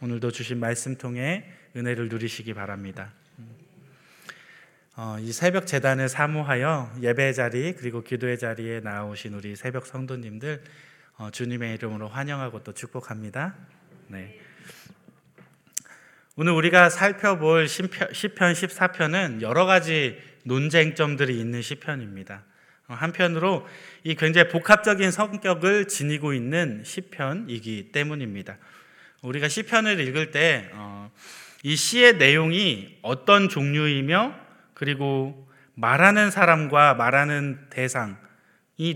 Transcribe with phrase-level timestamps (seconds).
[0.00, 3.12] 오늘도 주신 말씀 통해 은혜를 누리시기 바랍니다.
[4.94, 10.62] 어, 이 새벽 재단을 사모하여 예배 자리 그리고 기도의 자리에 나오신 우리 새벽 성도님들
[11.16, 13.56] 어, 주님의 이름으로 환영하고 또 축복합니다.
[14.06, 14.38] 네.
[16.36, 22.44] 오늘 우리가 살펴볼 시편 14편은 여러 가지 논쟁점들이 있는 시편입니다.
[22.86, 23.66] 어, 한편으로
[24.04, 28.58] 이 굉장히 복합적인 성격을 지니고 있는 시편이기 때문입니다.
[29.22, 31.10] 우리가 시편을 읽을 때이 어,
[31.64, 34.34] 시의 내용이 어떤 종류이며
[34.74, 38.14] 그리고 말하는 사람과 말하는 대상이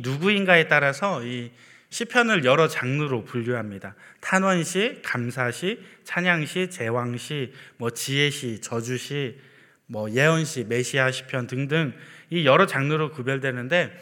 [0.01, 1.51] 누구인가에 따라서 이
[1.91, 3.95] 시편을 여러 장르로 분류합니다.
[4.21, 9.39] 탄원시, 감사시, 찬양시, 제왕시, 뭐 지혜시, 저주시,
[9.87, 11.93] 뭐 예언시, 메시아 시편 등등
[12.31, 13.93] 이 여러 장르로 구별되는데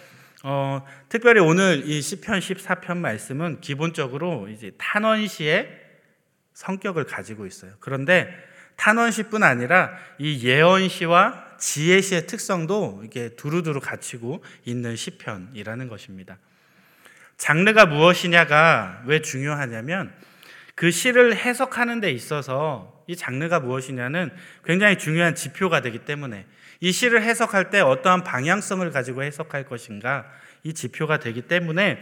[0.44, 5.89] 어, 특별히 오늘 이 시편 14편 말씀은 기본적으로 이제 탄원시의
[6.54, 7.72] 성격을 가지고 있어요.
[7.80, 8.32] 그런데
[8.76, 16.38] 탄원시뿐 아니라 이 예언시와 지혜시의 특성도 이게 두루두루 갖추고 있는 시편이라는 것입니다.
[17.36, 20.12] 장르가 무엇이냐가 왜 중요하냐면
[20.74, 24.30] 그 시를 해석하는 데 있어서 이 장르가 무엇이냐는
[24.64, 26.46] 굉장히 중요한 지표가 되기 때문에
[26.80, 30.26] 이 시를 해석할 때 어떠한 방향성을 가지고 해석할 것인가
[30.62, 32.00] 이 지표가 되기 때문에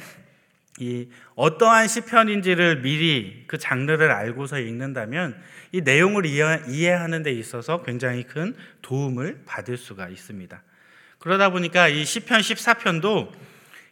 [0.78, 5.40] 이 어떠한 시편인지를 미리 그 장르를 알고서 읽는다면
[5.72, 10.62] 이 내용을 이해, 하는 데 있어서 굉장히 큰 도움을 받을 수가 있습니다.
[11.18, 13.32] 그러다 보니까 이 시편 14편도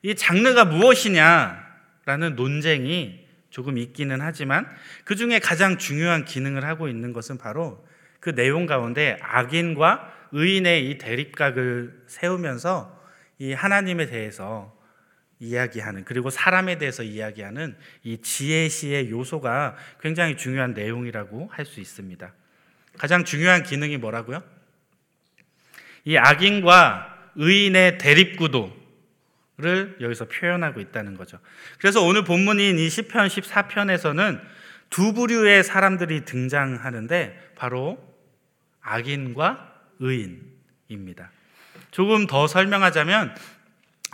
[0.03, 4.67] 이 장르가 무엇이냐라는 논쟁이 조금 있기는 하지만
[5.05, 7.85] 그 중에 가장 중요한 기능을 하고 있는 것은 바로
[8.21, 12.97] 그 내용 가운데 악인과 의인의 이 대립각을 세우면서
[13.39, 14.76] 이 하나님에 대해서
[15.39, 22.33] 이야기하는 그리고 사람에 대해서 이야기하는 이 지혜시의 요소가 굉장히 중요한 내용이라고 할 수 있습니다.
[22.97, 24.43] 가장 중요한 기능이 뭐라고요?
[26.05, 28.87] 이 악인과 의인의 대립구도
[29.59, 31.39] 를 여기서 표현하고 있다는 거죠.
[31.79, 34.39] 그래서 오늘 본문인 이 시편 14편에서는
[34.91, 37.99] 두 부류의 사람들이 등장하는데 바로
[38.83, 41.31] 악인과 의인입니다.
[41.91, 43.35] 조금 더 설명하자면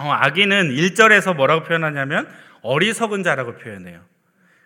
[0.02, 2.28] 어, 악인은 1절에서 뭐라고 표현하냐면
[2.62, 4.00] 어리석은 자라고 표현해요.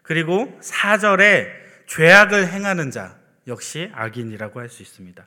[0.02, 1.50] 그리고 4절에
[1.86, 3.16] 죄악을 행하는 자
[3.46, 5.26] 역시 악인이라고 할 수 있습니다.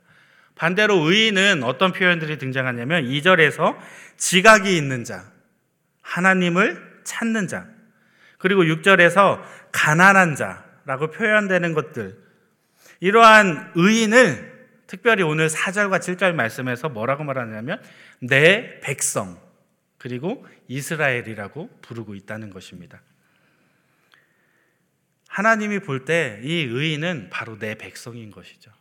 [0.55, 3.77] 반대로 의인은 어떤 표현들이 등장하냐면 2절에서
[4.17, 5.31] 지각이 있는 자,
[6.01, 7.67] 하나님을 찾는 자.
[8.39, 9.41] 그리고 6절에서
[9.71, 12.17] 가난한 자라고 표현되는 것들.
[12.99, 17.81] 이러한 의인을 특별히 오늘 4절과 7절 말씀에서 뭐라고 말하냐면
[18.19, 19.39] 내 백성
[19.99, 23.01] 그리고 이스라엘이라고 부르고 있다는 것입니다.
[25.27, 28.71] 하나님이 볼 때 이 의인은 바로 내 백성인 것이죠.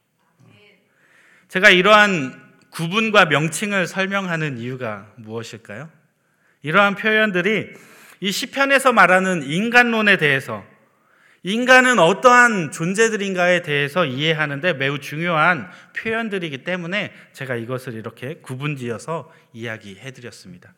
[1.49, 5.91] 제가 이러한 구분과 명칭을 설명하는 이유가 무엇일까요?
[6.63, 7.75] 이러한 표현들이
[8.21, 10.65] 이 시편에서 말하는 인간론에 대해서
[11.45, 20.75] 인간은 어떠한 존재들인가에 대해서 이해하는데 매우 중요한 표현들이기 때문에 제가 이것을 이렇게 구분지어서 이야기해 드렸습니다.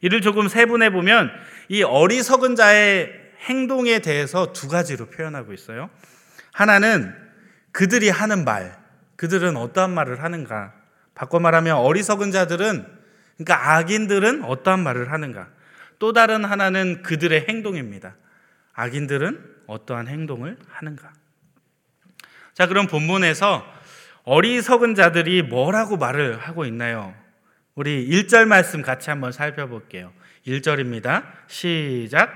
[0.00, 1.30] 이를 조금 세분해 보면
[1.68, 5.90] 이 어리석은 자의 행동에 대해서 두 가지로 표현하고 있어요.
[6.52, 7.14] 하나는
[7.72, 8.76] 그들이 하는 말,
[9.16, 10.72] 그들은 어떠한 말을 하는가.
[11.14, 12.86] 바꿔 말하면 어리석은 자들은
[13.36, 15.48] 그러니까 악인들은 어떠한 말을 하는가?
[15.98, 18.14] 또 다른 하나는 그들의 행동입니다.
[18.74, 21.12] 악인들은 어떠한 행동을 하는가?
[22.54, 23.64] 자, 그럼 본문에서
[24.24, 27.14] 어리석은 자들이 뭐라고 말을 하고 있나요?
[27.78, 30.12] 우리 1절 말씀 같이 한번 살펴볼게요.
[30.44, 31.24] 1절입니다.
[31.46, 32.28] 시작.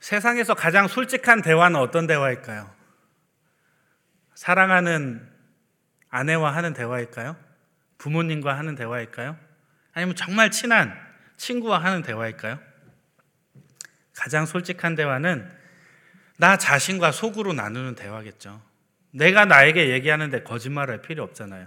[0.00, 2.74] 세상에서 가장 솔직한 대화는 어떤 대화일까요?
[4.34, 5.20] 사랑하는
[6.08, 7.36] 아내와 하는 대화일까요?
[7.98, 9.36] 부모님과 하는 대화일까요?
[9.92, 10.98] 아니면 정말 친한
[11.36, 12.73] 친구와 하는 대화일까요?
[14.14, 15.50] 가장 솔직한 대화는
[16.38, 18.60] 나 자신과 속으로 나누는 대화겠죠.
[19.10, 21.66] 내가 나에게 얘기하는데 거짓말할 필요 없잖아요.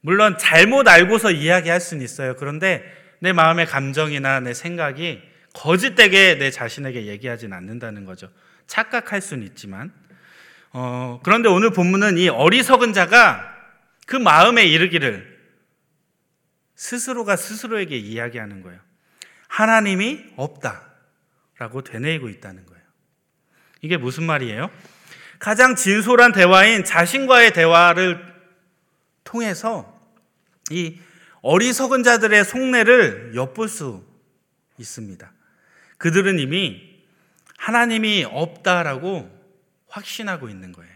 [0.00, 2.36] 물론 잘못 알고서 이야기할 수는 있어요.
[2.36, 2.84] 그런데
[3.20, 5.22] 내 마음의 감정이나 내 생각이
[5.54, 8.30] 거짓되게 내 자신에게 얘기하진 않는다는 거죠.
[8.66, 9.92] 착각할 수는 있지만.
[10.72, 13.54] 어, 그런데 오늘 본문은 이 어리석은 자가
[14.06, 15.34] 그 마음에 이르기를
[16.74, 18.80] 스스로가 스스로에게 이야기하는 거예요.
[19.48, 20.93] 하나님이 없다.
[21.58, 22.82] 라고 되뇌이고 있다는 거예요.
[23.80, 24.70] 이게 무슨 말이에요?
[25.38, 28.34] 가장 진솔한 대화인 자신과의 대화를
[29.24, 30.00] 통해서
[30.70, 30.98] 이
[31.42, 34.04] 어리석은 자들의 속내를 엿볼 수
[34.78, 35.30] 있습니다.
[35.98, 37.02] 그들은 이미
[37.58, 39.30] 하나님이 없다라고
[39.88, 40.94] 확신하고 있는 거예요.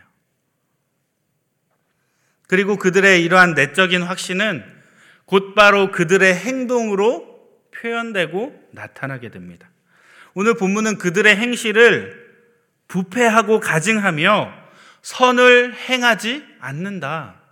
[2.47, 4.65] 그리고 그들의 이러한 내적인 확신은
[5.27, 7.39] 곧바로 그들의 행동으로
[7.73, 9.71] 표현되고 나타나게 됩니다.
[10.39, 12.47] 오늘 본문은 그들의 행실을
[12.87, 14.55] 부패하고 가증하며
[15.03, 17.43] 선을 행하지 않는다.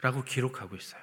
[0.00, 1.02] 라고 기록하고 있어요.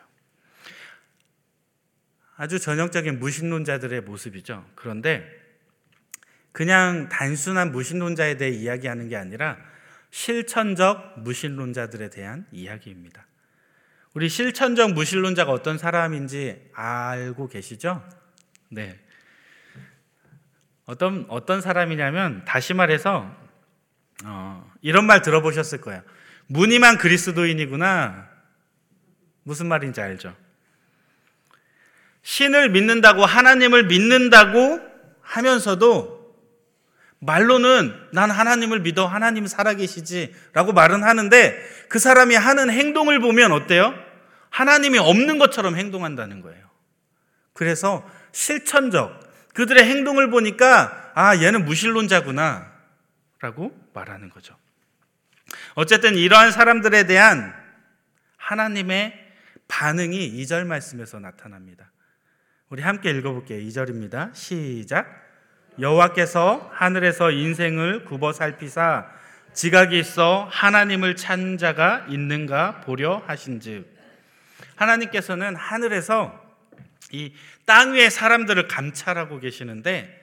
[2.38, 4.66] 아주 전형적인 무신론자들의 모습이죠.
[4.76, 5.30] 그런데
[6.54, 9.58] 그냥 단순한 무신론자에 대해 이야기하는 게 아니라
[10.10, 13.28] 실천적 무신론자들에 대한 이야기입니다.
[14.14, 18.02] 우리 실천적 무신론자가 어떤 사람인지 알고 계시죠?
[18.70, 19.04] 네.
[20.94, 23.36] 어떤 어떤 사람이냐면 다시 말해서
[24.26, 26.04] 어, 이런 말 들어보셨을 거예요.
[26.46, 28.30] 무늬만 그리스도인이구나.
[29.42, 30.36] 무슨 말인지 알죠?
[32.22, 34.80] 신을 믿는다고 하나님을 믿는다고
[35.22, 36.36] 하면서도
[37.20, 41.58] 말로는 난 하나님을 믿어 하나님 살아계시지라고 말은 하는데
[41.90, 43.96] 그 사람이 하는 행동을 보면 어때요?
[44.52, 46.64] 하나님이 없는 것처럼 행동한다는 거예요.
[47.54, 49.23] 그래서 실천적
[49.54, 52.72] 그들의 행동을 보니까 아 얘는 무신론자구나
[53.40, 54.56] 라고 말하는 거죠.
[55.76, 57.54] 어쨌든 이러한 사람들에 대한
[58.38, 59.14] 하나님의
[59.68, 61.92] 반응이 2절 말씀에서 나타납니다.
[62.70, 63.60] 우리 함께 읽어볼게요.
[63.60, 64.34] 2절입니다.
[64.34, 65.08] 시작.
[65.80, 69.08] 여호와께서 하늘에서 인생을 굽어 살피사
[69.54, 73.88] 지각이 있어 하나님을 찾는 자가 있는가 보려 하신즉
[74.76, 76.43] 하나님께서는 하늘에서
[77.14, 77.32] 이
[77.66, 80.22] 땅 위의 사람들을 감찰하고 계시는데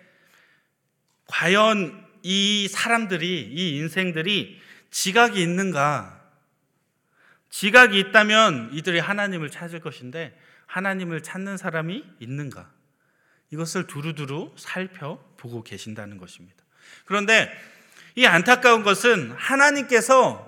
[1.26, 4.60] 과연 이 사람들이 이 인생들이
[4.90, 6.20] 지각이 있는가
[7.48, 12.70] 지각이 있다면 이들이 하나님을 찾을 것인데 하나님을 찾는 사람이 있는가
[13.50, 16.62] 이것을 두루두루 살펴보고 계신다는 것입니다.
[17.06, 17.50] 그런데
[18.16, 20.46] 이 안타까운 것은 하나님께서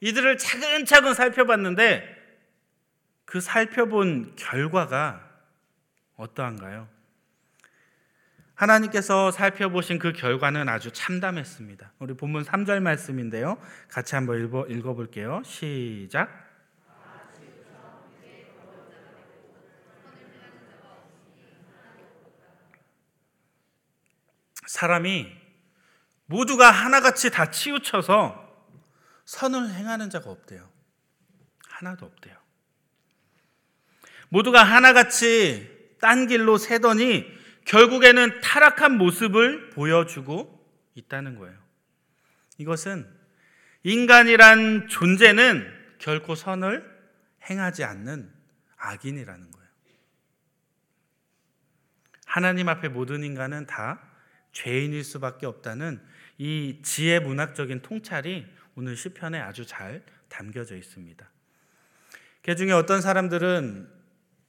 [0.00, 2.14] 이들을 차근차근 살펴봤는데
[3.24, 5.23] 그 살펴본 결과가
[6.16, 6.88] 어떠한가요?
[8.54, 11.92] 하나님께서 살펴보신 그 결과는 아주 참담했습니다.
[11.98, 13.58] 우리 본문 3절 말씀인데요.
[13.88, 15.42] 같이 한번 읽어, 읽어볼게요.
[15.44, 16.44] 시작.
[24.66, 25.30] 사람이
[26.26, 28.42] 모두가 하나같이 다 치우쳐서
[29.24, 30.68] 선을 행하는 자가 없대요.
[31.68, 32.36] 하나도 없대요.
[34.28, 35.73] 모두가 하나같이
[36.04, 37.24] 딴 길로 새더니
[37.64, 40.62] 결국에는 타락한 모습을 보여주고
[40.94, 41.58] 있다는 거예요.
[42.58, 43.08] 이것은
[43.84, 45.66] 인간이란 존재는
[45.96, 46.84] 결코 선을
[47.48, 48.30] 행하지 않는
[48.76, 49.68] 악인이라는 거예요.
[52.26, 54.02] 하나님 앞에 모든 인간은 다
[54.52, 56.02] 죄인일 수밖에 없다는
[56.36, 61.26] 이 지혜 문학적인 통찰이 오늘 시편에 아주 잘 담겨져 있습니다.
[62.42, 63.93] 그 중에 어떤 사람들은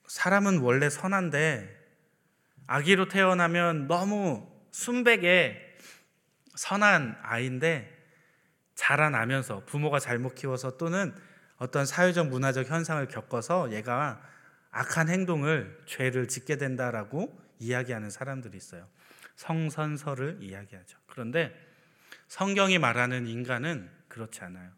[0.07, 1.69] 사람은 원래 선한데
[2.67, 5.77] 아기로 태어나면 너무 순백에
[6.55, 7.91] 선한 아이인데
[8.75, 11.15] 자라나면서 부모가 잘못 키워서 또는
[11.57, 14.21] 어떤 사회적 문화적 현상을 겪어서 얘가
[14.71, 18.87] 악한 행동을 죄를 짓게 된다라고 이야기하는 사람들이 있어요.
[19.37, 20.97] 성선설을 이야기하죠.
[21.07, 21.55] 그런데
[22.27, 24.71] 성경이 말하는 인간은 그렇지 않아요.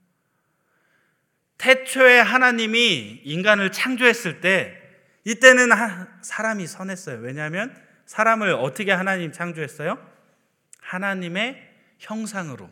[1.58, 4.87] 태초에 하나님이 인간을 창조했을 때
[5.28, 5.70] 이때는
[6.22, 7.20] 사람이 선했어요.
[7.20, 9.98] 왜냐하면 사람을 어떻게 하나님 창조했어요?
[10.80, 11.62] 하나님의
[12.00, 12.70] 형상으로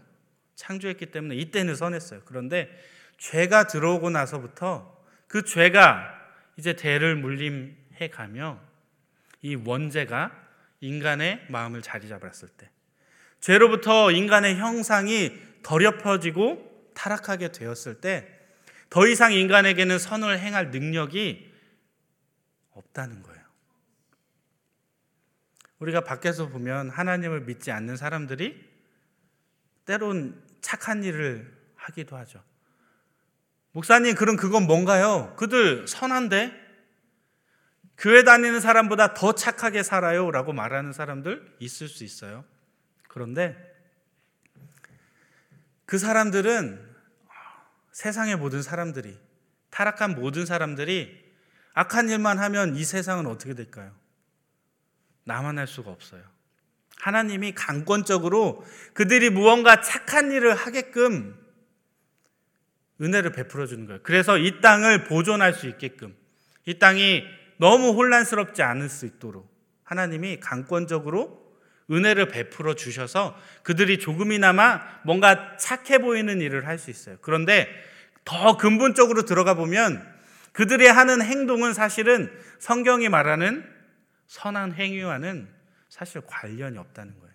[0.56, 2.22] 창조했기 때문에 이때는 선했어요.
[2.24, 2.70] 그런데
[3.18, 6.14] 죄가 들어오고 나서부터 그 죄가
[6.56, 8.62] 이제 대를 물림해 가며
[9.42, 10.32] 이 원죄가
[10.80, 12.70] 인간의 마음을 자리 잡았을 때
[13.42, 18.36] 죄로부터 인간의 형상이 더럽혀지고 타락하게 되었을 때
[18.90, 21.54] 더 이상 인간에게는 선을 행할 능력이
[22.76, 23.44] 없다는 거예요.
[25.80, 28.64] 우리가 밖에서 보면 하나님을 믿지 않는 사람들이
[29.86, 32.44] 때론 착한 일을 하기도 하죠.
[33.72, 35.36] 목사님, 그럼 그건 뭔가요?
[35.36, 36.64] 그들 선한데?
[37.98, 42.44] 교회 다니는 사람보다 더 착하게 살아요 라고 말하는 사람들 있을 수 있어요.
[43.08, 43.56] 그런데
[45.86, 46.96] 그 사람들은
[47.92, 49.18] 세상의 모든 사람들이,
[49.70, 51.25] 타락한 모든 사람들이
[51.76, 53.92] 악한 일만 하면 이 세상은 어떻게 될까요?
[55.28, 56.22] 할 수가 없어요.
[56.98, 61.38] 하나님이 강권적으로 그들이 무언가 착한 일을 하게끔
[63.02, 64.00] 은혜를 베풀어 주는 거예요.
[64.04, 66.16] 그래서 이 땅을 보존할 수 있게끔
[66.66, 67.24] 이 땅이
[67.58, 69.54] 너무 혼란스럽지 않을 수 있도록
[69.84, 71.44] 하나님이 강권적으로
[71.92, 77.18] 은혜를 베풀어 주셔서 그들이 조금이나마 뭔가 착해 보이는 일을 할 수 있어요.
[77.22, 77.68] 그런데
[78.24, 80.15] 더 근본적으로 들어가 보면
[80.56, 83.70] 그들이 하는 행동은 사실은 성경이 말하는
[84.28, 85.50] 선한 행위와는
[85.90, 87.34] 사실 관련이 없다는 거예요.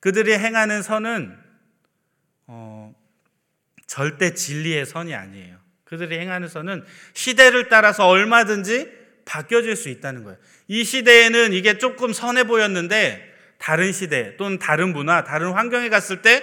[0.00, 1.36] 그들이 행하는 선은
[2.46, 2.94] 어,
[3.86, 5.56] 절대 진리의 선이 아니에요.
[5.84, 8.92] 그들이 행하는 선은 시대를 따라서 얼마든지
[9.24, 10.38] 바뀌어질 수 있다는 거예요.
[10.68, 16.42] 이 시대에는 이게 조금 선해 보였는데 다른 시대 또는 다른 문화, 다른 환경에 갔을 때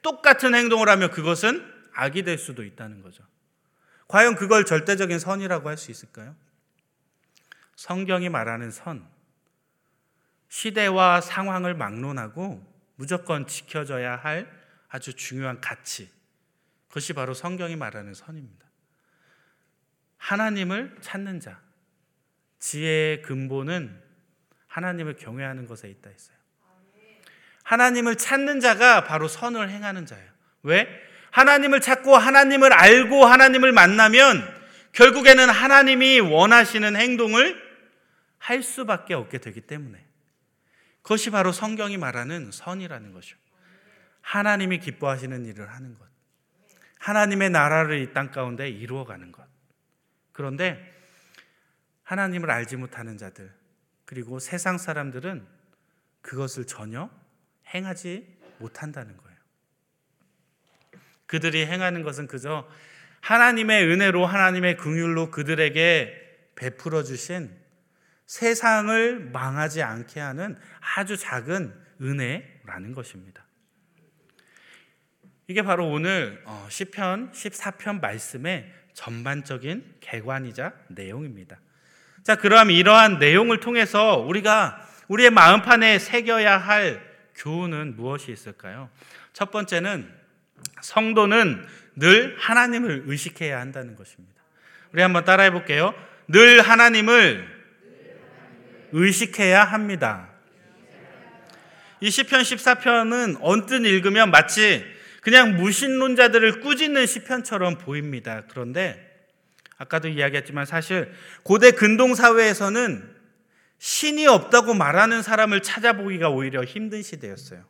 [0.00, 3.22] 똑같은 행동을 하면 그것은 악이 될 수도 있다는 거죠.
[4.08, 6.36] 과연 그걸 절대적인 선이라고 할 수 있을까요?
[7.76, 9.08] 성경이 말하는 선,
[10.48, 12.64] 시대와 상황을 막론하고
[12.96, 14.48] 무조건 지켜져야 할
[14.88, 16.10] 아주 중요한 가치.
[16.88, 18.64] 그것이 바로 성경이 말하는 선입니다.
[20.18, 21.60] 하나님을 찾는 자.
[22.60, 24.00] 지혜의 근본은
[24.68, 26.36] 하나님을 경외하는 것에 있다 했어요.
[27.64, 30.30] 하나님을 찾는 자가 바로 선을 행하는 자예요.
[30.62, 30.88] 왜?
[31.34, 34.48] 하나님을 찾고 하나님을 알고 하나님을 만나면
[34.92, 37.60] 결국에는 하나님이 원하시는 행동을
[38.38, 39.98] 할 수밖에 없게 되기 때문에
[41.02, 43.36] 그것이 바로 성경이 말하는 선이라는 것이죠.
[44.20, 46.06] 하나님이 기뻐하시는 일을 하는 것.
[47.00, 49.44] 하나님의 나라를 이 땅 가운데 이루어가는 것.
[50.30, 50.78] 그런데
[52.04, 53.52] 하나님을 알지 못하는 자들,
[54.04, 55.44] 그리고 세상 사람들은
[56.22, 57.10] 그것을 전혀
[57.74, 59.33] 행하지 못한다는 거예요.
[61.34, 62.64] 그들이 행하는 것은 그저
[63.20, 67.50] 하나님의 은혜로 하나님의 긍휼로 그들에게 베풀어 주신
[68.26, 70.56] 세상을 망하지 않게 하는
[70.96, 73.44] 아주 작은 은혜라는 것입니다.
[75.48, 81.58] 이게 바로 오늘 어, 시편 14편 말씀의 전반적인 개관이자 내용입니다.
[82.22, 87.02] 자, 그럼 이러한 내용을 통해서 우리가 우리의 마음판에 새겨야 할
[87.34, 88.88] 교훈은 무엇이 있을까요?
[89.32, 90.22] 첫 번째는
[90.84, 94.34] 성도는 늘 하나님을 의식해야 한다는 것입니다.
[94.92, 95.94] 우리 한번 따라해 볼게요.
[96.28, 97.48] 늘 하나님을
[98.92, 100.28] 의식해야 합니다.
[102.00, 104.84] 이 시편 14편은 언뜻 읽으면 마치
[105.22, 108.42] 그냥 무신론자들을 꾸짖는 시편처럼 보입니다.
[108.48, 109.10] 그런데
[109.78, 111.10] 아까도 이야기했지만 사실
[111.44, 113.10] 고대 근동 사회에서는
[113.78, 117.64] 신이 없다고 말하는 사람을 찾아보기가 오히려 힘든 시대였어요.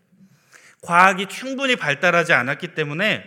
[0.84, 3.24] 과학이 충분히 발달하지 않았기 때문에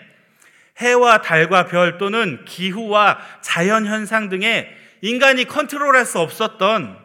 [0.77, 4.69] 해와 달과 별 또는 기후와 자연 현상 등에
[5.01, 6.97] 인간이 컨트롤할 수 없었던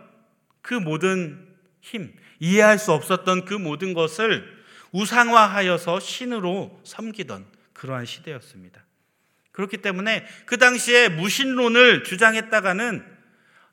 [0.60, 1.48] 그 모든
[1.80, 8.84] 힘, 이해할 수 없었던 그 모든 것을 우상화하여서 신으로 섬기던 그러한 시대였습니다.
[9.52, 13.12] 그렇기 때문에 그 당시에 무신론을 주장했다가는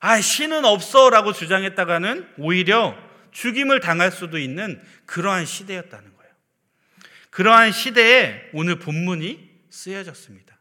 [0.01, 2.97] 아, 신은 없어 라고 주장했다가는 오히려
[3.31, 6.18] 죽임을 당할 수도 있는 그러한 시대였다는 거예요.
[7.29, 10.57] 그러한 시대에 오늘 본문이 쓰여졌습니다.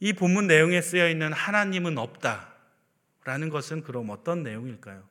[0.00, 2.54] 이 본문 내용에 쓰여 있는 하나님은 없다
[3.24, 5.06] 라는 것은 그럼 어떤 내용일까요?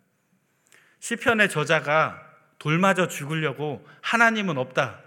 [1.00, 2.22] 시편의 저자가
[2.60, 5.02] 돌맞아 죽으려고 하나님은 없다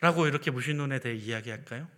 [0.00, 1.88] 라고 이렇게 무신론에 대해 이야기할까요?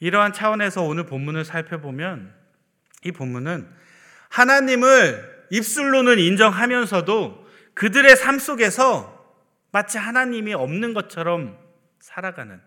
[0.00, 2.34] 이러한 차원에서 오늘 본문을 살펴보면
[3.04, 3.68] 이 본문은
[4.28, 9.17] 하나님을 입술로는 인정하면서도 그들의 삶 속에서
[9.70, 11.58] 마치 하나님이 없는 것처럼
[12.00, 12.60] 살아가는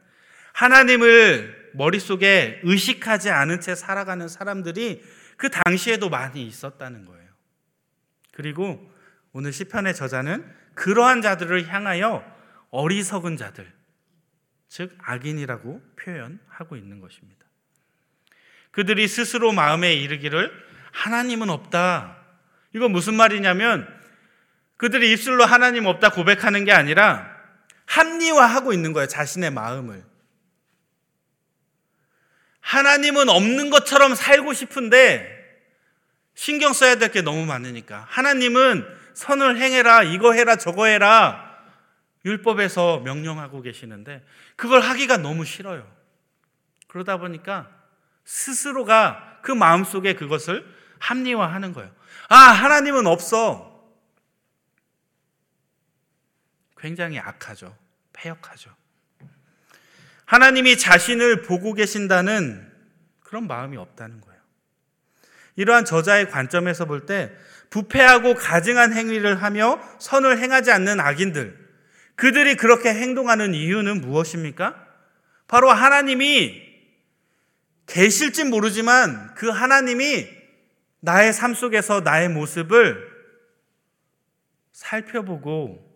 [0.54, 5.04] 하나님을 머릿속에 의식하지 않은 채 살아가는 사람들이
[5.38, 7.30] 그 당시에도 많이 있었다는 거예요.
[8.34, 8.92] 그리고
[9.34, 12.24] 오늘 시편의 저자는 그러한 자들을 향하여
[12.70, 13.72] 어리석은 자들,
[14.68, 17.46] 즉 악인이라고 표현하고 있는 것입니다.
[18.72, 20.52] 그들이 스스로 마음에 이르기를
[20.92, 22.18] 하나님은 없다.
[22.74, 23.88] 이건 무슨 말이냐면
[24.82, 27.30] 그들이 입술로 하나님 없다 고백하는 게 아니라
[27.86, 29.06] 합리화하고 있는 거예요.
[29.06, 30.04] 자신의 마음을.
[32.62, 35.38] 하나님은 없는 것처럼 살고 싶은데
[36.34, 38.08] 신경 써야 될 게 너무 많으니까.
[38.10, 41.60] 하나님은 선을 행해라, 이거 해라, 저거 해라.
[42.26, 45.88] 율법에서 명령하고 계시는데 그걸 하기가 너무 싫어요.
[46.88, 47.70] 그러다 보니까
[48.26, 50.66] 스스로가 그 마음속에 그것을
[50.98, 51.92] 합리화하는 거예요.
[52.30, 53.71] 아, 하나님은 없어.
[56.82, 57.78] 굉장히 악하죠.
[58.12, 58.72] 폐역하죠.
[60.26, 62.72] 하나님이 자신을 보고 계신다는
[63.20, 64.42] 그런 마음이 없다는 거예요.
[65.56, 67.32] 이러한 저자의 관점에서 볼 때
[67.70, 71.58] 부패하고 가증한 행위를 하며 선을 행하지 않는 악인들,
[72.16, 74.88] 그들이 그렇게 행동하는 이유는 무엇입니까?
[75.48, 76.70] 바로 하나님이
[77.88, 80.28] 계실진 모르지만 그 하나님이
[81.00, 83.10] 나의 삶 속에서 나의 모습을
[84.74, 85.91] 살펴보고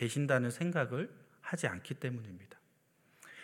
[0.00, 1.10] 계신다는 생각을
[1.42, 2.58] 하지 않기 때문입니다.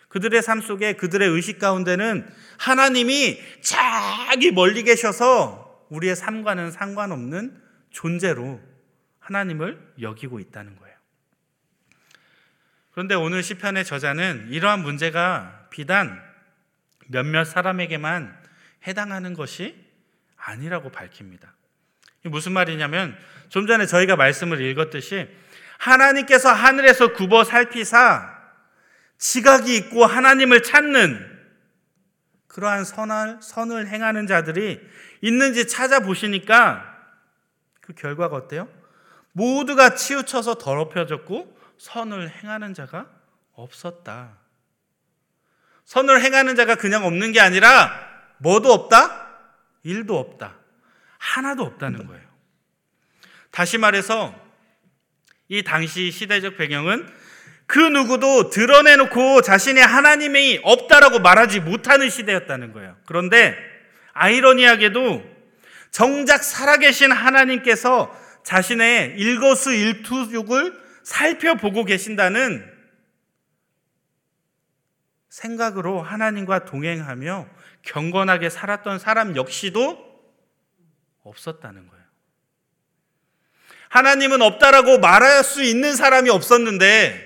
[0.07, 7.61] 그들의 삶 속에 그들의 의식 가운데는 하나님이 저기 멀리 계셔서 우리의 삶과는 상관없는
[7.91, 8.59] 존재로
[9.19, 10.97] 하나님을 여기고 있다는 거예요.
[12.91, 16.19] 그런데 오늘 시편의 저자는 이러한 문제가 비단
[17.07, 18.35] 몇몇 사람에게만
[18.87, 19.75] 해당하는 것이
[20.35, 21.53] 아니라고 밝힙니다.
[22.23, 23.15] 무슨 말이냐면
[23.49, 25.29] 좀 전에 저희가 말씀을 읽었듯이
[25.77, 28.35] 하나님께서 하늘에서 굽어 살피사
[29.17, 31.37] 지각이 있고 하나님을 찾는
[32.47, 34.81] 그러한 선을, 선을 행하는 자들이
[35.21, 36.95] 있는지 찾아보시니까
[37.81, 38.67] 그 결과가 어때요?
[39.31, 43.07] 모두가 치우쳐서 더럽혀졌고 선을 행하는 자가
[43.53, 44.37] 없었다.
[45.85, 47.91] 선을 행하는 자가 그냥 없는 게 아니라
[48.39, 49.27] 뭐도 없다?
[49.83, 50.55] 일도 없다.
[51.17, 52.27] 하나도 없다는 거예요.
[53.51, 54.46] 다시 말해서
[55.49, 57.07] 이 당시 시대적 배경은
[57.65, 62.95] 그 누구도 드러내놓고 자신의 하나님이 없다라고 말하지 못하는 시대였다는 거예요.
[63.05, 63.57] 그런데
[64.13, 65.23] 아이러니하게도
[65.91, 70.73] 정작 살아계신 하나님께서 자신의 일거수 일투족을
[71.03, 72.65] 살펴보고 계신다는
[75.29, 77.47] 생각으로 하나님과 동행하며
[77.83, 80.05] 경건하게 살았던 사람 역시도
[81.23, 81.96] 없었다는 거예요.
[83.89, 87.25] 하나님은 없다라고 말할 수 있는 사람이 없었는데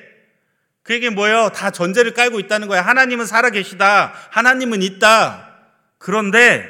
[0.84, 1.50] 그에게 뭐예요?
[1.50, 2.84] 다 전제를 깔고 있다는 거예요.
[2.84, 4.14] 하나님은 살아계시다.
[4.32, 5.60] 하나님은 있다.
[5.98, 6.68] 그런데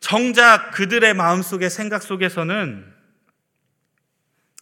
[0.00, 2.90] 정작 그들의 마음속의 생각 속에서는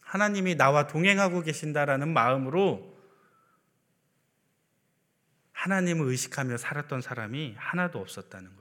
[0.01, 2.97] 하나님이 나와 동행하고 계신다라는 마음으로
[5.51, 8.58] 하나님을 의식하며 살았던 사람이 하나도 없었다는 거예요.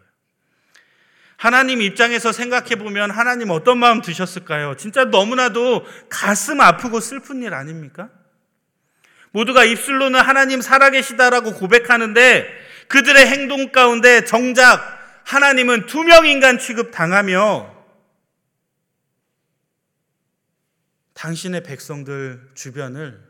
[1.38, 4.74] 하나님 입장에서 생각해 보면 하나님 어떤 마음 드셨을까요?
[4.74, 8.10] 진짜 너무나도 가슴 아프고 슬픈 일 아닙니까?
[9.30, 12.48] 모두가 입술로는 하나님 살아계시다라고 고백하는데
[12.88, 14.82] 그들의 행동 가운데 정작
[15.26, 17.72] 하나님은 투명 인간 취급 당하며
[21.14, 23.22] 당신의 백성들 주변을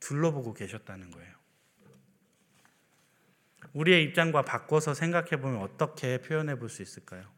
[0.00, 1.34] 둘러보고 계셨다는 거예요.
[3.72, 7.35] 우리의 입장과 바꿔서 생각해 보면 어떻게 표현해 볼 수 있을까요?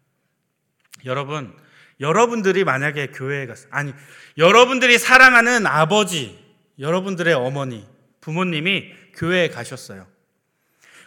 [1.04, 1.54] 여러분,
[2.00, 3.92] 여러분들이 만약에 교회에 갔 아니,
[4.36, 6.38] 여러분들이 사랑하는 아버지,
[6.78, 7.86] 여러분들의 어머니,
[8.20, 10.06] 부모님이 교회에 가셨어요.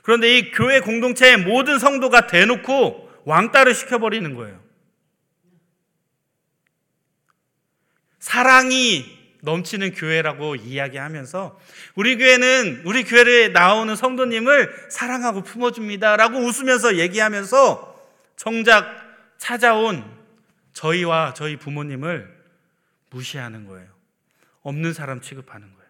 [0.04, 4.60] 그런데 이 교회 공동체의 모든 성도가 대놓고 왕따를 시켜버리는 거예요.
[8.20, 11.60] 사랑이 넘치는 교회라고 이야기하면서
[11.96, 17.92] 우리 교회는 우리 교회에 나오는 성도님을 사랑하고 품어줍니다라고 웃으면서 얘기하면서
[18.36, 19.01] 정작
[19.42, 20.06] 찾아온
[20.74, 22.32] 저희와 저희 부모님을
[23.10, 23.90] 무시하는 거예요.
[24.62, 25.90] 없는 사람 취급하는 거예요.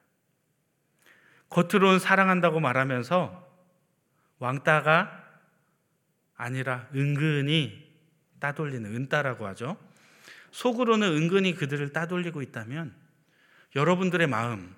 [1.50, 3.46] 겉으로는 사랑한다고 말하면서
[4.40, 5.22] 왕따가
[6.38, 7.92] 아니라 은근히
[8.40, 9.78] 따돌리는 은따라고 하죠.
[10.52, 12.96] 속으로는 은근히 그들을 따돌리고 있다면
[13.76, 14.74] 여러분들의 마음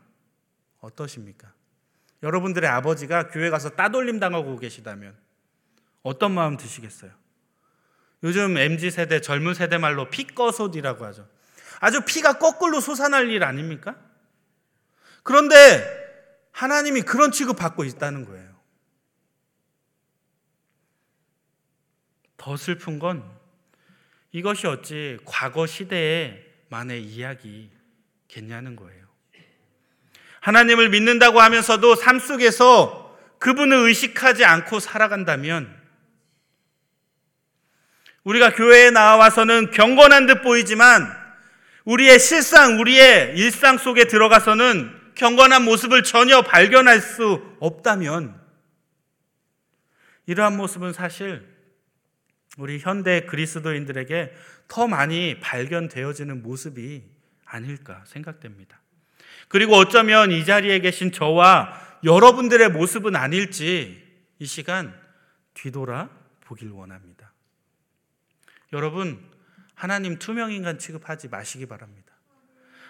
[0.79, 1.53] 어떠십니까?
[2.23, 5.15] 여러분들의 아버지가 교회 가서 따돌림 당하고 계시다면
[6.01, 7.22] 어떤 마음 드시겠어요?
[8.23, 11.27] 요즘 MZ 세대 젊은 세대 말로 피꺼솥이라고 하죠.
[11.79, 13.97] 아주 피가 거꾸로 솟아날 일 아닙니까?
[15.23, 16.03] 그런데
[16.51, 18.53] 하나님이 그런 취급 받고 있다는 거예요.
[22.37, 23.23] 더 슬픈 건
[24.31, 29.03] 이것이 어찌 과거 시대의만의 이야기겠냐는 거예요.
[30.39, 35.82] 하나님을 믿는다고 하면서도 삶 속에서 그분을 의식하지 않고 살아간다면
[38.23, 41.23] 우리가 교회에 나와서는 경건한 듯 보이지만
[41.85, 48.41] 우리의 실상, 우리의 일상 속에 들어가서는 경건한 모습을 전혀 발견할 수 없다면
[50.25, 51.45] 이러한 모습은 사실
[52.57, 54.33] 우리 현대 그리스도인들에게
[54.67, 57.03] 더 많이 발견되어지는 모습이
[57.45, 58.79] 아닐까 생각됩니다.
[59.49, 64.01] 그리고 어쩌면 이 자리에 계신 저와 여러분들의 모습은 아닐지
[64.39, 64.97] 이 시간
[65.53, 66.09] 뒤돌아
[66.41, 67.32] 보길 원합니다.
[68.73, 69.23] 여러분,
[69.75, 72.13] 하나님 투명인간 취급하지 마시기 바랍니다.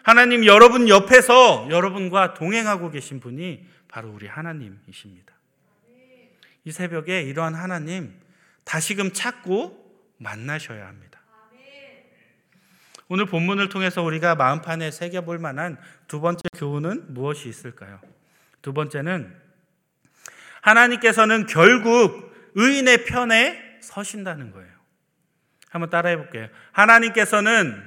[0.04, 5.34] 하나님 여러분 옆에서 여러분과 동행하고 계신 분이 바로 우리 하나님이십니다.
[6.66, 8.14] 이 새벽에 이러한 하나님
[8.64, 9.82] 다시금 찾고
[10.18, 11.22] 만나셔야 합니다.
[13.10, 18.00] 오늘 본문을 통해서 우리가 마음판에 새겨볼 만한 두 번째 교훈은 무엇이 있을까요?
[18.62, 19.34] 두 번째는
[20.62, 24.73] 하나님께서는 결국 의인의 편에 서신다는 거예요.
[25.74, 26.50] 한번 따라해 볼게요.
[26.72, 27.84] 하나님께서는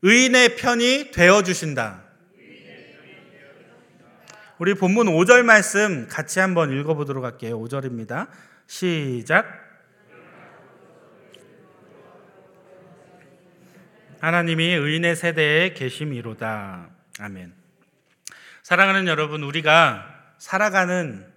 [0.00, 2.02] 의인의 편이 되어 주신다.
[4.56, 7.60] 우리 본문 5절 말씀 같이 한번 읽어 보도록 할게요.
[7.60, 8.28] 5절입니다.
[8.66, 9.46] 시작.
[14.20, 16.88] 하나님이 의인의 세대에 계심이로다.
[17.20, 17.52] 아멘.
[18.62, 21.30] 사랑하는 여러분, 우리가 살아가는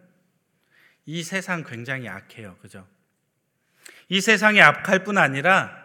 [1.06, 2.56] 이 세상 굉장히 악해요.
[2.62, 2.88] 그죠?
[4.10, 5.84] 이 세상이 악할 뿐 아니라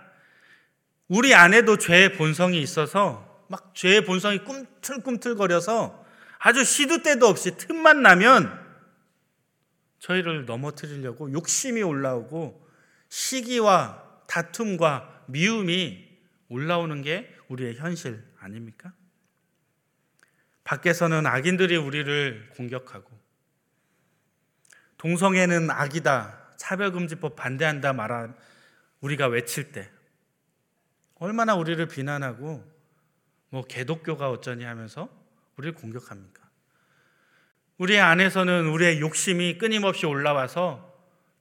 [1.09, 6.07] 우리 안에도 죄의 본성이 있어서 막 죄의 본성이 꿈틀꿈틀거려서
[6.39, 8.59] 아주 시도 때도 없이 틈만 나면
[9.99, 12.69] 저희를 넘어뜨리려고 욕심이 올라오고
[13.09, 16.09] 시기와 다툼과 미움이
[16.49, 18.93] 올라오는 게 우리의 현실 아닙니까?
[20.65, 23.11] 밖에서는 악인들이 우리를 공격하고
[24.99, 26.40] 동성애는 악이다.
[26.61, 28.37] 차별금지법 반대한다 말한
[29.01, 29.91] 우리가 외칠 때
[31.15, 32.63] 얼마나 우리를 비난하고
[33.49, 35.09] 뭐 개독교가 어쩌니 하면서
[35.57, 36.49] 우리를 공격합니까?
[37.79, 40.87] 우리 안에서는 우리의 욕심이 끊임없이 올라와서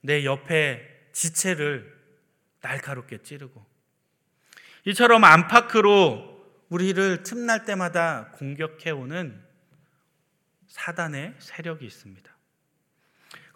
[0.00, 1.94] 내 옆에 지체를
[2.62, 3.64] 날카롭게 찌르고
[4.86, 6.30] 이처럼 안팎으로
[6.70, 9.38] 우리를 틈날 때마다 공격해오는
[10.66, 12.29] 사단의 세력이 있습니다.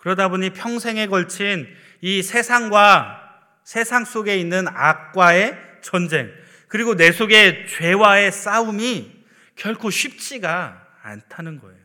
[0.05, 1.67] 그러다 보니 평생에 걸친
[2.03, 3.23] 이 세상과
[3.65, 6.31] 세상 속에 있는 악과의 전쟁,
[6.69, 9.25] 그리고 내 속에 죄와의 싸움이
[9.57, 11.83] 결코 쉽지가 않다는 거예요.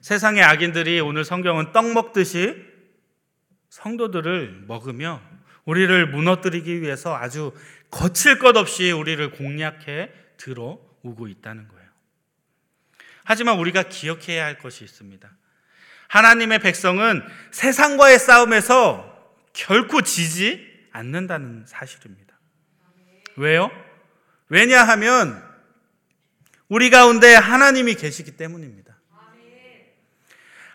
[0.00, 2.64] 세상의 악인들이 오늘 성경은 떡 먹듯이
[3.68, 5.20] 성도들을 먹으며
[5.66, 7.52] 우리를 무너뜨리기 위해서 아주
[7.90, 11.90] 거칠 것 없이 우리를 공략해 들어오고 있다는 거예요.
[13.22, 15.30] 하지만 우리가 기억해야 할 것이 있습니다.
[16.14, 19.12] 하나님의 백성은 세상과의 싸움에서
[19.52, 22.38] 결코 지지 않는다는 사실입니다.
[23.36, 23.68] 왜요?
[24.48, 25.42] 왜냐하면
[26.68, 28.96] 우리 가운데 하나님이 계시기 때문입니다.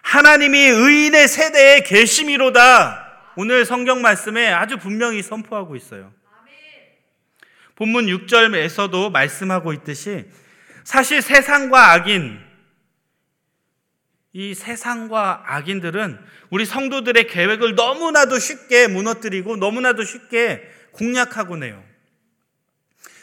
[0.01, 3.31] 하나님이 의인의 세대에 계심이로다.
[3.37, 6.11] 오늘 성경 말씀에 아주 분명히 선포하고 있어요.
[7.75, 10.25] 본문 6절에서도 말씀하고 있듯이
[10.83, 12.48] 사실 세상과 악인,
[14.39, 16.17] 이 세상과 악인들은
[16.49, 21.83] 우리 성도들의 계획을 너무나도 쉽게 무너뜨리고 너무나도 쉽게 공략하곤 해요.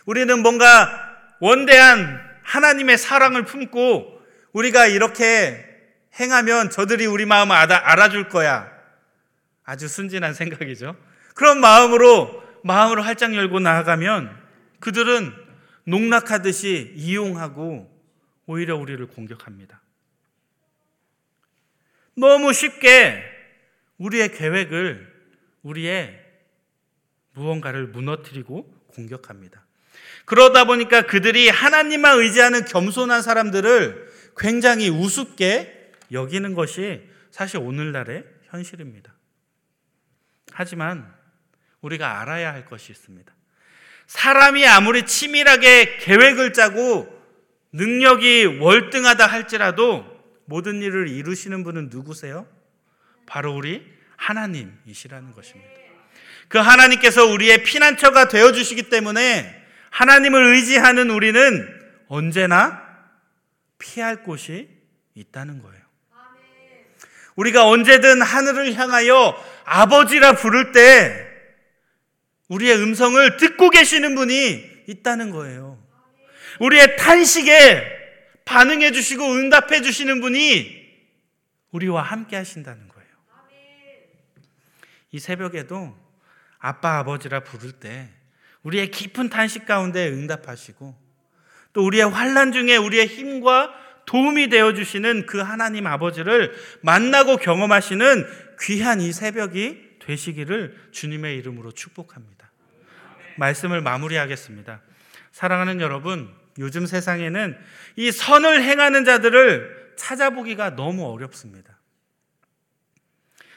[0.05, 0.91] 우리는 뭔가
[1.41, 4.21] 원대한 하나님의 사랑을 품고
[4.53, 5.65] 우리가 이렇게
[6.21, 8.71] 행하면 저들이 우리 마음을 알아줄 거야.
[9.65, 10.97] 아주 순진한 생각이죠.
[11.35, 14.37] 그런 마음으로 마음으로 활짝 열고 나아가면
[14.81, 15.33] 그들은
[15.85, 17.91] 농락하듯이 이용하고
[18.45, 19.81] 오히려 우리를 공격합니다.
[22.17, 23.23] 너무 쉽게
[23.99, 25.15] 우리의 계획을
[25.63, 26.19] 우리의
[27.35, 29.65] 무언가를 무너뜨리고 공격합니다.
[30.25, 39.15] 그러다 보니까 그들이 하나님만 의지하는 겸손한 사람들을 굉장히 우습게 여기는 것이 사실 오늘날의 현실입니다.
[40.53, 41.13] 하지만
[41.83, 43.33] 우리가 알아야 할 것이 있습니다.
[44.07, 47.15] 사람이 아무리 치밀하게 계획을 짜고
[47.73, 50.16] 능력이 월등하다 할지라도
[50.47, 52.47] 모든 일을 이루시는 분은 누구세요?
[53.27, 53.85] 바로 우리
[54.17, 55.71] 하나님이시라는 것입니다.
[56.49, 61.69] 그 하나님께서 우리의 피난처가 되어 주시기 때문에 하나님을 의지하는 우리는
[62.09, 62.83] 언제나
[63.79, 64.69] 피할 곳이
[65.15, 65.85] 있다는 거예요.
[67.35, 71.27] 우리가 언제든 하늘을 향하여 아버지라 부를 때
[72.49, 75.83] 우리의 음성을 듣고 계시는 분이 있다는 거예요.
[76.61, 77.96] 우리의 탄식에
[78.47, 80.87] 반응해 주시고 응답해 주시는 분이
[81.73, 83.07] 우리와 함께 하신다는 거예요.
[85.13, 85.95] 이 새벽에도
[86.59, 88.09] 아빠 아버지라 부를 때
[88.63, 90.97] 우리의 깊은 탄식 가운데 응답하시고
[91.73, 93.75] 또 우리의 환란 중에 우리의 힘과
[94.07, 98.27] 도움이 되어 주시는 그 하나님 아버지를 만나고 경험하시는
[98.63, 102.51] 귀한 이 새벽이 되시기를 주님의 이름으로 축복합니다.
[103.37, 104.81] 말씀을 마무리하겠습니다.
[105.33, 107.59] 사랑하는 여러분, 요즘 세상에는
[107.97, 111.79] 이 선을 행하는 자들을 찾아보기가 너무 어렵습니다.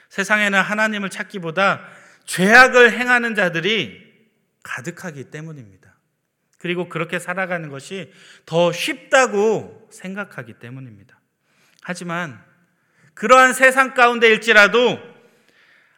[0.09, 1.87] 세상에는 하나님을 찾기보다
[2.25, 4.09] 죄악을 행하는 자들이
[4.63, 5.95] 가득하기 때문입니다.
[6.57, 8.11] 그리고 그렇게 살아가는 것이
[8.45, 11.19] 더 쉽다고 생각하기 때문입니다.
[11.81, 12.43] 하지만
[13.13, 14.99] 그러한 세상 가운데일지라도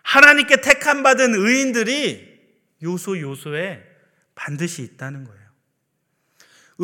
[0.04, 2.32] 하나님께 택함 받은 의인들이
[2.84, 3.84] 요소 요소에
[4.36, 5.41] 반드시 있다는 거예요.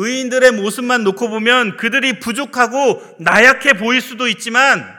[0.00, 4.96] 의인들의 모습만 놓고 보면 그들이 부족하고 나약해 보일 수도 있지만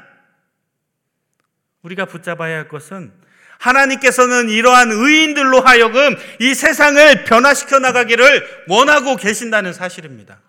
[1.84, 3.14] 우리가 붙잡아야 할 것은
[3.60, 10.42] 하나님께서는 이러한 의인들로 하여금 이 세상을 변화시켜 나가기를 원하고 계신다는 사실입니다.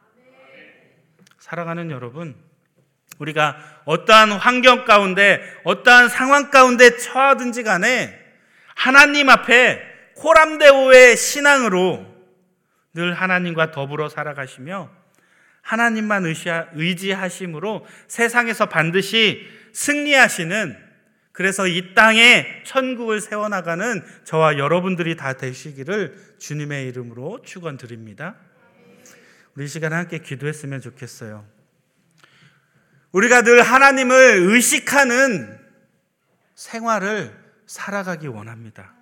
[1.39, 2.35] 사랑하는 여러분,
[3.19, 8.19] 우리가 어떠한 환경 가운데, 어떠한 상황 가운데 처하든지 간에
[8.75, 9.81] 하나님 앞에
[10.17, 12.10] 코람데오의 신앙으로
[12.95, 14.91] 늘 하나님과 더불어 살아가시며
[15.63, 16.25] 하나님만
[16.75, 20.91] 의지하심으로 세상에서 반드시 승리하시는
[21.33, 28.37] 그래서 이 땅에 천국을 세워나가는 저와 여러분들이 다 되시기를 주님의 이름으로 축원드립니다.
[29.55, 31.47] 우리 시간 함께 기도했으면 좋겠어요.
[33.13, 34.17] 우리가 늘 하나님을
[34.51, 35.59] 의식하는
[36.55, 37.35] 생활을
[37.67, 38.95] 살아가기 원합니다.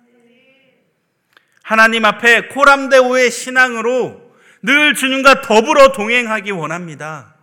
[1.69, 4.19] 하나님 앞에 코람데오의 신앙으로
[4.63, 7.35] 늘 주님과 더불어 동행하기 원합니다.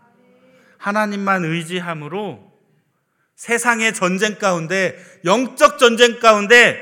[0.78, 2.52] 하나님만 의지함으로
[3.36, 6.76] 세상의 전쟁 가운데, 영적 전쟁 가운데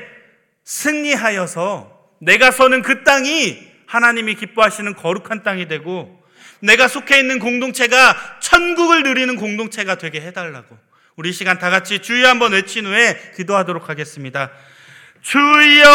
[0.63, 6.19] 승리하여서 내가 서는 그 땅이 하나님이 기뻐하시는 거룩한 땅이 되고
[6.61, 10.75] 내가 속해 있는 공동체가 천국을 누리는 공동체가 되게 해달라고
[11.15, 14.49] 우리 시간 다 같이 주여 한번 외친 후에 기도하도록 하겠습니다.
[15.21, 15.85] 주여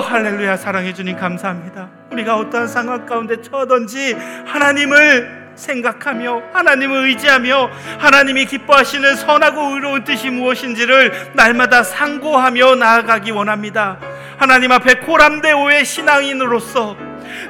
[0.00, 1.88] 할렐루야 사랑해 주님 감사합니다.
[2.10, 11.32] 우리가 어떠한 상황 가운데 처하든지 하나님을 생각하며 하나님을 의지하며 하나님이 기뻐하시는 선하고 의로운 뜻이 무엇인지를
[11.34, 13.98] 날마다 상고하며 나아가기 원합니다.
[14.38, 16.96] 하나님 앞에 코람데오의 신앙인으로서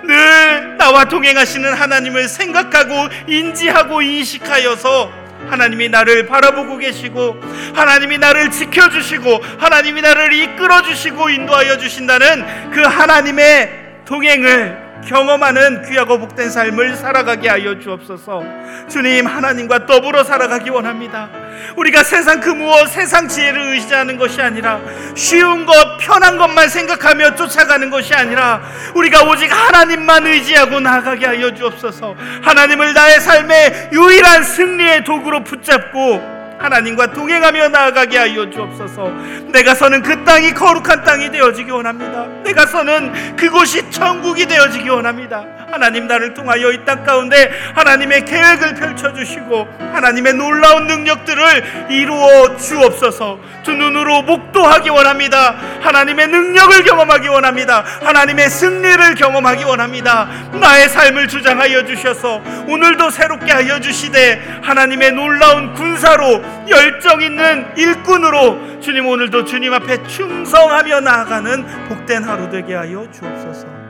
[0.04, 7.40] 늘 나와 동행하시는 하나님을 생각하고 인지하고 인식하여서 하나님이 나를 바라보고 계시고
[7.74, 16.50] 하나님이 나를 지켜주시고 하나님이 나를 이끌어 주시고 인도하여 주신다는 그 하나님의 동행을 경험하는 귀하고 복된
[16.50, 18.42] 삶을 살아가게 하여 주옵소서.
[18.88, 21.28] 주님 하나님과 더불어 살아가기 원합니다.
[21.76, 24.80] 우리가 세상 그 무엇 세상 지혜를 의지하는 것이 아니라
[25.14, 28.62] 쉬운 것 편한 것만 생각하며 쫓아가는 것이 아니라
[28.94, 32.14] 우리가 오직 하나님만 의지하고 나아가게 하여 주옵소서.
[32.42, 39.10] 하나님을 나의 삶의 유일한 승리의 도구로 붙잡고 하나님과 동행하며 나아가게 하여 주옵소서.
[39.52, 42.26] 내가 서는 그 땅이 거룩한 땅이 되어지기 원합니다.
[42.44, 45.44] 내가 서는 그곳이 천국이 되어지기 원합니다.
[45.72, 53.38] 하나님 나를 통하여 이 땅 가운데 하나님의 계획을 펼쳐 주시고 하나님의 놀라운 능력들을 이루어 주옵소서.
[53.62, 55.56] 두 눈으로 목도하기 원합니다.
[55.80, 57.84] 하나님의 능력을 경험하기 원합니다.
[58.02, 60.28] 하나님의 승리를 경험하기 원합니다.
[60.52, 69.06] 나의 삶을 주장하여 주셔서 오늘도 새롭게 하여 주시되 하나님의 놀라운 군사로 열정 있는 일꾼으로 주님
[69.06, 73.81] 오늘도 주님 앞에 충성하며 나아가는 복된 하루 되게 하여 주옵소서.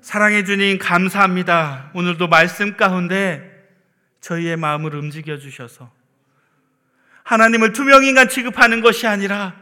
[0.00, 1.90] 사랑해 주님 감사합니다.
[1.94, 3.52] 오늘도 말씀 가운데
[4.20, 5.90] 저희의 마음을 움직여 주셔서
[7.24, 9.54] 하나님을 투명인간 취급하는 것이 아니라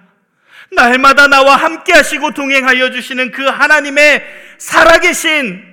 [0.73, 4.25] 날마다 나와 함께 하시고 동행하여 주시는 그 하나님의
[4.59, 5.65] 살아계신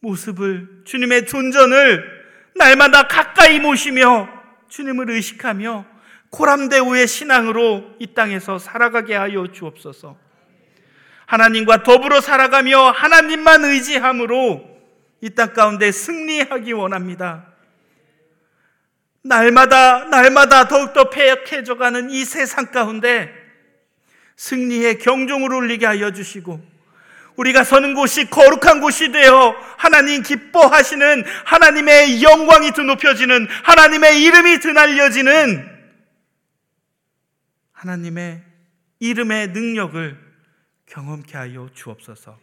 [0.00, 2.16] 모습을 주님의 존전을
[2.54, 4.28] 날마다 가까이 모시며
[4.68, 5.84] 주님을 의식하며
[6.30, 10.25] 코람데오의 신앙으로 이 땅에서 살아가게 하여 주옵소서.
[11.26, 14.76] 하나님과 더불어 살아가며 하나님만 의지함으로
[15.22, 17.46] 이 땅 가운데 승리하기 원합니다.
[19.22, 23.32] 날마다 날마다 더욱더 폐역해져가는 이 세상 가운데
[24.36, 26.64] 승리의 경종을 울리게 하여 주시고
[27.34, 35.68] 우리가 서는 곳이 거룩한 곳이 되어 하나님 기뻐하시는 하나님의 영광이 드높여지는 하나님의 이름이 드날려지는
[37.72, 38.42] 하나님의
[39.00, 40.25] 이름의 능력을
[40.86, 42.38] 경험케 하여 주옵소서.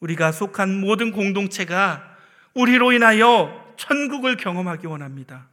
[0.00, 2.16] 우리가 속한 모든 공동체가
[2.54, 5.48] 우리로 인하여 천국을 경험하기 원합니다.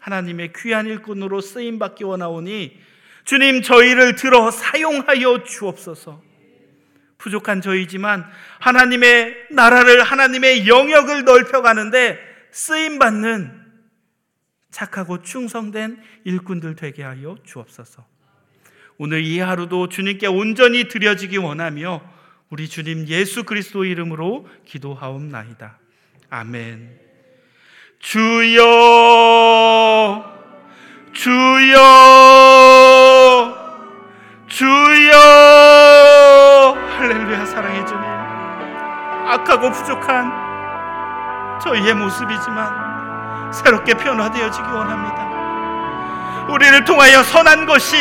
[0.00, 2.78] 하나님의 귀한 일꾼으로 쓰임 받기 원하오니
[3.24, 6.22] 주님 저희를 들어 사용하여 주옵소서.
[7.16, 8.24] 부족한 저희지만
[8.60, 12.18] 하나님의 나라를 하나님의 영역을 넓혀 가는데
[12.50, 13.64] 쓰임 받는
[14.70, 18.13] 착하고 충성된 일꾼들 되게 하여 주옵소서.
[18.98, 22.00] 오늘 이 하루도 주님께 온전히 드려지기 원하며
[22.50, 25.78] 우리 주님 예수 그리스도 이름으로 기도하옵나이다.
[26.30, 27.04] 아멘.
[27.98, 28.62] 주여
[31.12, 31.80] 주여
[34.46, 35.18] 주여
[36.98, 40.44] 할렐루야 사랑해 주님 악하고 부족한
[41.60, 47.96] 저희의 모습이지만 새롭게 변화되어지기 원합니다 우리를 통하여 선한 것이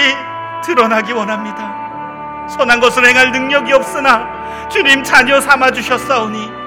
[0.64, 6.64] 드러나기 원합니다 선한 것을 행할 능력이 없으나 주님 자녀 삼아 주셨사오니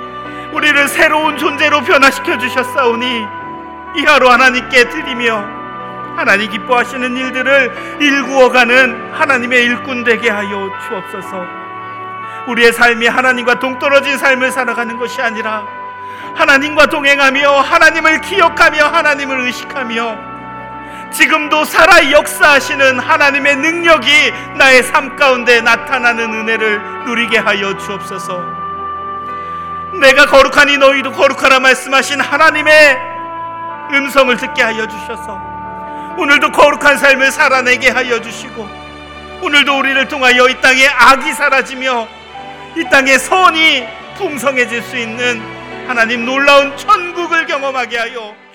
[0.52, 3.26] 우리를 새로운 존재로 변화시켜 주셨사오니
[3.96, 5.56] 이 하루 하나님께 드리며
[6.16, 11.44] 하나님 기뻐하시는 일들을 일구어가는 하나님의 일꾼 되게 하여 주옵소서.
[12.46, 15.66] 우리의 삶이 하나님과 동떨어진 삶을 살아가는 것이 아니라
[16.34, 20.35] 하나님과 동행하며 하나님을 기억하며 하나님을 의식하며
[21.16, 28.44] 지금도 살아 역사하시는 하나님의 능력이 나의 삶 가운데 나타나는 은혜를 누리게 하여 주옵소서.
[29.98, 32.98] 내가 거룩하니 너희도 거룩하라 말씀하신 하나님의
[33.94, 35.40] 음성을 듣게 하여 주셔서
[36.18, 38.68] 오늘도 거룩한 삶을 살아내게 하여 주시고
[39.40, 42.08] 오늘도 우리를 통하여 이 땅에 악이 사라지며
[42.76, 43.86] 이 땅에 선이
[44.18, 45.40] 풍성해질 수 있는
[45.88, 48.45] 하나님 놀라운 천국을 경험하게 하여